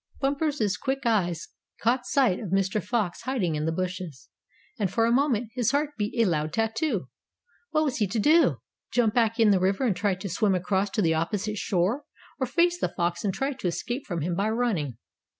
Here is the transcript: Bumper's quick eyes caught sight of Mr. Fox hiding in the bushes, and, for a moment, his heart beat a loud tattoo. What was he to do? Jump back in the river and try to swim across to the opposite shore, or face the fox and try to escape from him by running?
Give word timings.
Bumper's 0.19 0.77
quick 0.77 1.05
eyes 1.05 1.49
caught 1.79 2.07
sight 2.07 2.39
of 2.39 2.49
Mr. 2.49 2.83
Fox 2.83 3.21
hiding 3.21 3.53
in 3.53 3.65
the 3.65 3.71
bushes, 3.71 4.29
and, 4.79 4.91
for 4.91 5.05
a 5.05 5.11
moment, 5.11 5.51
his 5.53 5.69
heart 5.69 5.91
beat 5.95 6.17
a 6.19 6.25
loud 6.25 6.53
tattoo. 6.53 7.07
What 7.69 7.83
was 7.83 7.97
he 7.97 8.07
to 8.07 8.17
do? 8.17 8.61
Jump 8.91 9.13
back 9.13 9.39
in 9.39 9.51
the 9.51 9.59
river 9.59 9.85
and 9.85 9.95
try 9.95 10.15
to 10.15 10.27
swim 10.27 10.55
across 10.55 10.89
to 10.89 11.03
the 11.03 11.13
opposite 11.13 11.57
shore, 11.57 12.03
or 12.39 12.47
face 12.47 12.79
the 12.79 12.89
fox 12.97 13.23
and 13.23 13.31
try 13.31 13.53
to 13.53 13.67
escape 13.67 14.07
from 14.07 14.21
him 14.21 14.33
by 14.35 14.49
running? 14.49 14.97